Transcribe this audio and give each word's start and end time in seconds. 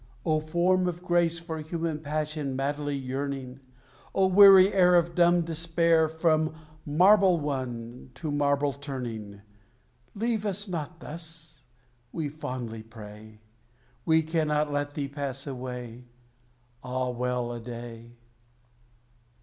O 0.25 0.39
form 0.39 0.87
of 0.87 1.03
grace, 1.03 1.37
For 1.37 1.59
human 1.59 1.99
passion 1.99 2.55
madly 2.55 2.97
yearning! 2.97 3.59
O 4.15 4.25
weary 4.25 4.73
air 4.73 4.95
of 4.95 5.13
dumb 5.13 5.41
despair, 5.41 6.07
From 6.07 6.55
marble 6.87 7.39
won, 7.39 8.09
to 8.15 8.31
marble 8.31 8.73
turning! 8.73 9.41
"Leave 10.15 10.43
us 10.43 10.67
not 10.67 11.01
thus!" 11.01 11.65
we 12.11 12.29
fondly 12.29 12.81
pray. 12.81 13.41
"We 14.03 14.23
cannot 14.23 14.71
let 14.71 14.95
thee 14.95 15.07
pass 15.07 15.45
away!" 15.45 16.05
Ah, 16.83 17.09
well 17.09 17.51
a 17.53 17.59
day! 17.59 18.15